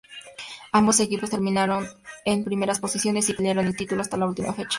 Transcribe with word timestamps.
Ambos 0.71 0.99
equipos 0.99 1.29
terminaron 1.29 1.87
en 2.25 2.43
primeras 2.43 2.79
posiciones 2.79 3.29
y 3.29 3.33
pelearon 3.33 3.67
el 3.67 3.75
título 3.77 4.01
hasta 4.01 4.17
la 4.17 4.25
última 4.25 4.51
fecha. 4.51 4.69